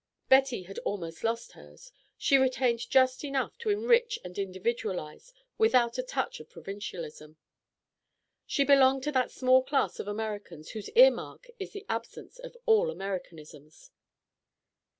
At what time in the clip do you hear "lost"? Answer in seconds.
1.23-1.51